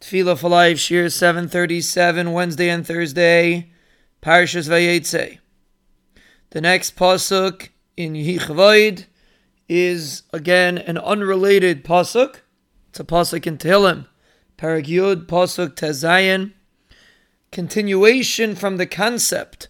Tefillah 0.00 0.38
for 0.38 0.48
Life, 0.48 0.78
Shiur 0.78 1.10
737, 1.10 2.30
Wednesday 2.32 2.68
and 2.68 2.86
Thursday, 2.86 3.72
Parashas 4.22 4.68
Vayetze. 4.68 5.38
The 6.50 6.60
next 6.60 6.94
pasuk 6.94 7.70
in 7.96 8.12
Yichvoid 8.12 9.06
is 9.68 10.22
again 10.32 10.78
an 10.78 10.98
unrelated 10.98 11.84
pasuk. 11.84 12.36
It's 12.90 13.00
a 13.00 13.04
pasuk 13.04 13.44
in 13.44 13.58
Tehillim, 13.58 14.06
Parak 14.56 14.86
Yud, 14.86 15.26
pasuk 15.26 15.74
Tezayin. 15.74 16.52
Continuation 17.50 18.54
from 18.54 18.76
the 18.76 18.86
concept 18.86 19.66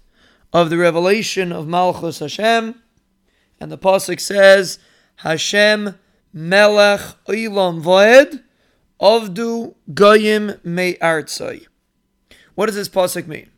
of 0.52 0.68
the 0.68 0.76
revelation 0.76 1.52
of 1.52 1.66
Malchus 1.66 2.18
Hashem, 2.18 2.74
and 3.58 3.72
the 3.72 3.78
pasuk 3.78 4.20
says, 4.20 4.78
Hashem 5.16 5.98
Melech 6.34 7.00
Olam 7.26 7.80
Voed. 7.80 8.42
Avdu 9.00 9.74
Goyim 9.94 10.54
Me 10.64 10.94
Artsai. 10.94 11.66
What 12.54 12.66
does 12.66 12.74
this 12.74 12.88
pasuk 12.88 13.28
mean? 13.28 13.50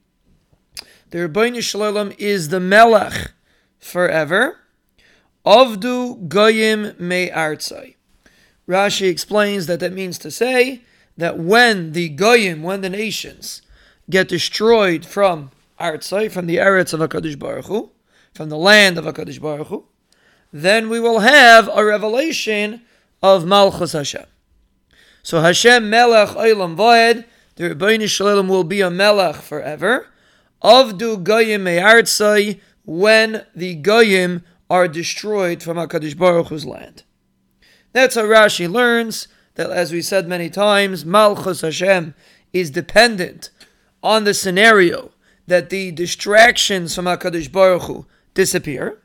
The 1.10 1.19
Ribono 1.19 1.62
Shel 1.62 1.80
Olam 1.80 2.15
is 2.19 2.51
the 2.51 2.60
Melech 2.60 3.32
forever. 3.79 4.59
Avdu 5.46 6.29
Goyim 6.29 6.95
Me 6.98 7.30
Artsai. 7.30 7.95
Rashi 8.68 9.09
explains 9.09 9.66
that 9.66 9.80
that 9.80 9.95
means 9.95 10.18
to 10.18 10.30
say 10.30 10.82
that 11.16 11.38
when 11.38 11.93
the 11.93 12.10
Goyim, 12.10 12.62
when 12.62 12.82
the 12.82 12.91
nations 12.91 13.62
get 14.10 14.29
destroyed 14.29 15.07
from 15.07 15.51
Artsai, 15.80 16.30
from 16.30 16.46
the 16.46 16.57
Eretz 16.57 16.93
of 16.93 17.01
HaKadosh 17.01 17.38
Baruch 17.38 17.66
Hu, 17.66 17.91
from 18.34 18.51
the 18.51 18.59
land 18.59 18.98
of 18.98 19.07
HaKadosh 19.07 19.41
Baruch 19.41 19.68
Hu, 19.68 19.87
then 20.52 20.91
we 20.91 21.01
will 21.01 21.20
have 21.20 21.70
a 21.73 21.84
revelation 21.84 22.82
of 23.23 23.46
Malchus 23.46 23.93
Hashem. 23.93 24.27
So 25.23 25.41
Hashem 25.41 25.91
Melech 25.91 26.30
Olam 26.30 26.77
Voed, 26.77 27.24
the 27.56 27.74
Ribono 27.74 28.09
Shel 28.09 28.27
Olam 28.29 28.48
will 28.48 28.65
be 28.65 28.80
a 28.80 28.91
Melech 28.91 29.37
forever. 29.37 30.06
Avdu 30.63 31.23
Goyim 31.23 31.65
Me'artzai, 31.65 32.60
when 32.85 33.45
the 33.54 33.74
Goyim 33.76 34.43
are 34.68 34.88
destroyed 34.88 35.63
from 35.63 35.76
HaKadosh 35.76 36.16
Baruch 36.16 36.48
Hu's 36.48 36.65
land. 36.65 37.02
That's 37.93 38.15
how 38.15 38.23
Rashi 38.23 38.71
learns 38.71 39.29
that, 39.57 39.71
as 39.71 39.93
we 39.93 40.01
said 40.01 40.29
many 40.29 40.48
times, 40.48 41.04
Malchus 41.04 41.60
Hashem 41.60 42.15
is 42.52 42.71
dependent 42.71 43.51
on 44.02 44.24
the 44.24 44.35
scenario 44.35 45.10
that 45.46 45.71
the 45.71 45.91
distractions 45.91 46.95
from 46.95 47.07
HaKadosh 47.07 47.51
Baruch 47.51 47.82
Hu 47.82 48.07
disappear. 48.35 49.02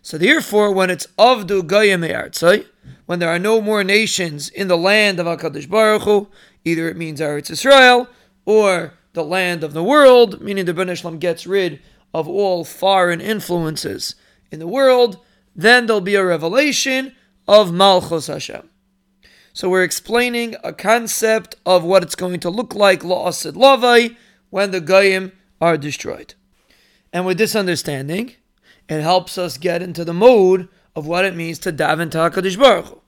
So 0.00 0.18
therefore, 0.18 0.72
when 0.72 0.90
it's 0.90 1.06
Avdu 1.18 1.66
Goyim 1.66 2.00
Me'artzai, 2.00 2.66
when 3.12 3.18
there 3.18 3.28
are 3.28 3.38
no 3.38 3.60
more 3.60 3.84
nations 3.84 4.48
in 4.48 4.68
the 4.68 4.78
land 4.78 5.20
of 5.20 5.26
HaKadosh 5.26 5.68
Baruch 5.68 6.04
Hu, 6.04 6.28
either 6.64 6.88
it 6.88 6.96
means 6.96 7.20
Eretz 7.20 7.50
Israel 7.50 8.08
or 8.46 8.94
the 9.12 9.22
land 9.22 9.62
of 9.62 9.74
the 9.74 9.84
world, 9.84 10.40
meaning 10.40 10.64
the 10.64 10.72
Ribono 10.72 10.96
Shel 10.96 11.10
Olam 11.10 11.18
gets 11.18 11.46
rid 11.46 11.82
of 12.14 12.26
all 12.26 12.64
foreign 12.64 13.20
influences 13.20 14.14
in 14.50 14.60
the 14.60 14.66
world, 14.66 15.18
then 15.54 15.84
there'll 15.84 16.00
be 16.00 16.14
a 16.14 16.24
revelation 16.24 17.14
of 17.46 17.70
Malchus 17.70 18.28
Hashem. 18.28 18.70
So 19.52 19.68
we're 19.68 19.84
explaining 19.84 20.56
a 20.64 20.72
concept 20.72 21.56
of 21.66 21.84
what 21.84 22.02
it's 22.02 22.14
going 22.14 22.40
to 22.40 22.48
look 22.48 22.74
like, 22.74 23.02
La'asid 23.02 23.52
Lavai, 23.52 24.16
when 24.48 24.70
the 24.70 24.80
Goyim 24.80 25.32
are 25.60 25.76
destroyed. 25.76 26.32
And 27.12 27.26
with 27.26 27.36
this 27.36 27.54
understanding, 27.54 28.36
it 28.88 29.02
helps 29.02 29.36
us 29.36 29.58
get 29.58 29.82
into 29.82 30.02
the 30.02 30.14
mode 30.14 30.70
of 30.96 31.06
what 31.06 31.26
it 31.26 31.36
means 31.36 31.58
to 31.58 31.72
daven 31.74 32.10
to 32.12 32.16
HaKadosh 32.16 32.58
Baruch 32.58 32.86
Hu. 32.86 33.01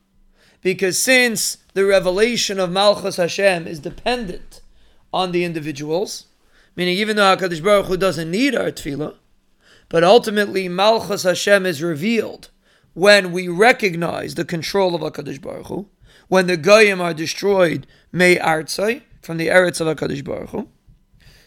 Because 0.65 0.99
since 0.99 1.59
the 1.75 1.85
revelation 1.85 2.59
of 2.59 2.73
Malchus 2.73 3.19
Hashem 3.19 3.67
is 3.67 3.79
dependent 3.81 4.63
on 5.13 5.31
the 5.31 5.45
individuals, 5.45 6.25
meaning 6.75 6.97
even 6.97 7.17
though 7.17 7.37
HaKadosh 7.37 7.63
Baruch 7.63 7.87
Hu 7.87 7.99
doesn't 7.99 8.31
need 8.31 8.57
our 8.57 8.71
tefillah, 8.71 9.15
but 9.91 10.03
ultimately 10.03 10.67
Malchus 10.71 11.25
Hashem 11.25 11.67
is 11.67 11.83
revealed 11.83 12.49
when 12.95 13.31
we 13.31 13.47
recognize 13.47 14.37
the 14.37 14.45
control 14.47 14.95
of 14.95 15.03
HaKadosh 15.03 15.43
Baruch 15.43 15.67
Hu, 15.67 15.87
when 16.29 16.47
the 16.47 16.57
Goyim 16.57 16.99
are 16.99 17.13
destroyed, 17.13 17.87
may 18.11 18.37
artsai, 18.37 19.03
from 19.21 19.37
the 19.37 19.49
Eretz 19.49 19.83
of 19.83 19.95
HaKadosh 19.95 20.25
Baruch 20.25 20.49
Hu. 20.49 20.69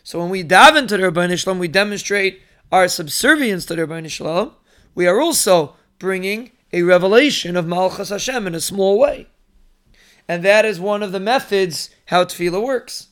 So 0.03 0.19
when 0.19 0.29
we 0.29 0.43
daven 0.43 0.87
to 0.89 0.95
the 0.95 1.03
Ribono 1.03 1.35
Shel 1.39 1.55
Olam, 1.55 1.59
we 1.59 1.67
demonstrate 1.67 2.43
our 2.71 2.87
subservience 2.87 3.65
to 3.65 3.75
the 3.75 3.81
Ribono 3.81 4.11
Shel 4.11 4.27
Olam. 4.27 4.53
We 4.93 5.07
are 5.07 5.19
also 5.19 5.75
bringing 5.97 6.51
a 6.71 6.83
revelation 6.83 7.55
of 7.55 7.67
Malchus 7.67 8.09
Hashem 8.09 8.47
in 8.47 8.55
a 8.55 8.59
small 8.59 8.99
way. 8.99 9.27
And 10.27 10.43
that 10.43 10.65
is 10.65 10.79
one 10.79 11.03
of 11.03 11.11
the 11.11 11.19
methods 11.19 11.89
how 12.07 12.25
tefillah 12.25 12.63
works. 12.63 13.07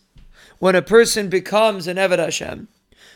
When 0.60 0.76
a 0.76 0.82
person 0.82 1.30
becomes 1.30 1.88
an 1.88 1.98
Eved 1.98 2.20
Hashem, 2.20 2.68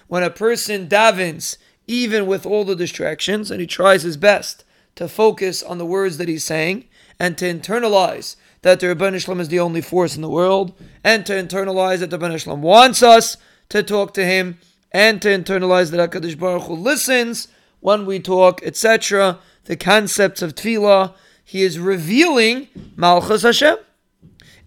when 0.07 0.23
a 0.23 0.29
person 0.29 0.87
davens, 0.87 1.57
even 1.87 2.25
with 2.25 2.45
all 2.45 2.63
the 2.63 2.75
distractions, 2.75 3.51
and 3.51 3.59
he 3.59 3.67
tries 3.67 4.03
his 4.03 4.17
best 4.17 4.63
to 4.95 5.07
focus 5.07 5.63
on 5.63 5.77
the 5.77 5.85
words 5.85 6.17
that 6.17 6.27
he's 6.27 6.43
saying, 6.43 6.85
and 7.19 7.37
to 7.37 7.45
internalize 7.45 8.35
that 8.61 8.79
the 8.79 8.87
Ribono 8.87 9.19
Shel 9.19 9.35
Olam 9.35 9.39
is 9.39 9.49
the 9.49 9.59
only 9.59 9.81
force 9.81 10.15
in 10.15 10.21
the 10.21 10.29
world, 10.29 10.73
and 11.03 11.25
to 11.25 11.33
internalize 11.33 11.99
that 11.99 12.09
the 12.09 12.17
Ribono 12.17 12.39
Shel 12.39 12.55
Olam 12.55 12.61
wants 12.61 13.03
us 13.03 13.37
to 13.69 13.83
talk 13.83 14.13
to 14.13 14.25
him, 14.25 14.57
and 14.91 15.21
to 15.21 15.29
internalize 15.29 15.91
that 15.91 16.11
HaKadosh 16.11 16.39
Baruch 16.39 16.63
Hu 16.63 16.73
listens 16.73 17.47
when 17.79 18.05
we 18.05 18.19
talk, 18.19 18.61
etc., 18.63 19.39
the 19.69 19.77
concepts 19.77 20.41
of 20.41 20.55
tefillah, 20.55 21.13
he 21.45 21.61
is 21.61 21.77
revealing 21.77 22.67
Malchus 22.95 23.43
Hashem. 23.43 23.77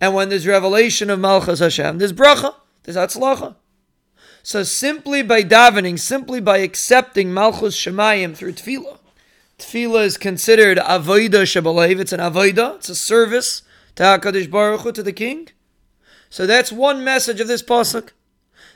And 0.01 0.15
when 0.15 0.29
there's 0.29 0.47
revelation 0.47 1.11
of 1.11 1.19
Malchus 1.19 1.59
Hashem, 1.59 1.99
there's 1.99 2.13
bracha, 2.13 2.55
there's 2.85 2.97
atzlacha. 2.97 3.57
So 4.45 4.63
simply 4.63 5.25
by 5.25 5.43
davening, 5.43 5.99
simply 5.99 6.41
by 6.41 6.59
accepting 6.59 7.35
Malchus 7.35 7.77
Shemayim 7.77 8.37
through 8.37 8.53
tefillah, 8.53 8.99
tefillah 9.59 10.05
is 10.05 10.17
considered 10.17 10.79
avoida 10.79 11.43
shebalev. 11.43 11.99
It's 11.99 12.13
an 12.13 12.21
avoida. 12.21 12.77
It's 12.77 12.89
a 12.89 12.95
service 12.95 13.63
to 13.97 14.05
Hakadosh 14.05 14.49
Baruch 14.49 14.83
Hu, 14.83 14.93
to 14.93 15.03
the 15.03 15.13
King. 15.13 15.49
So 16.31 16.47
that's 16.47 16.71
one 16.71 17.03
message 17.03 17.41
of 17.41 17.49
this 17.49 17.63
pasuk, 17.63 18.11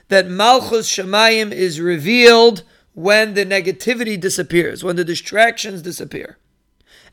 that 0.08 0.26
Malchus 0.28 0.91
Shemayim 0.91 1.53
is 1.53 1.81
revealed 1.81 2.64
when 2.96 3.34
the 3.34 3.44
negativity 3.44 4.18
disappears, 4.18 4.82
when 4.82 4.96
the 4.96 5.04
distractions 5.04 5.82
disappear. 5.82 6.38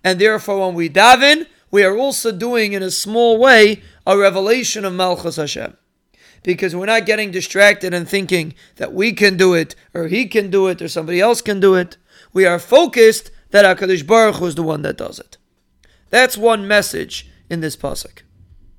And 0.01 0.17
therefore, 0.17 0.65
when 0.65 0.75
we 0.75 0.89
daven, 0.89 1.45
we 1.71 1.83
are 1.83 1.97
also 1.97 2.31
doing 2.31 2.71
in 2.71 2.81
a 2.81 2.89
small 2.89 3.37
way 3.37 3.81
a 4.07 4.17
revelation 4.17 4.85
of 4.85 4.93
Malchus 4.93 5.35
Hashem. 5.35 5.75
Because 6.41 6.73
we're 6.73 6.85
not 6.85 7.05
getting 7.05 7.31
distracted 7.31 7.93
and 7.93 8.07
thinking 8.07 8.53
that 8.77 8.93
we 8.93 9.11
can 9.11 9.35
do 9.35 9.53
it, 9.53 9.75
or 9.93 10.07
he 10.07 10.25
can 10.25 10.49
do 10.49 10.67
it, 10.67 10.81
or 10.81 10.87
somebody 10.87 11.19
else 11.19 11.41
can 11.41 11.59
do 11.59 11.75
it. 11.75 11.97
We 12.31 12.45
are 12.45 12.59
focused 12.59 13.31
that 13.51 13.65
HaKadosh 13.65 14.07
Baruch 14.07 14.35
Hu 14.35 14.45
is 14.45 14.55
the 14.55 14.63
one 14.63 14.83
that 14.83 14.97
does 14.97 15.19
it. 15.19 15.37
That's 16.09 16.37
one 16.37 16.65
message 16.65 17.29
in 17.49 17.59
this 17.59 17.75
pasuk. 17.75 18.21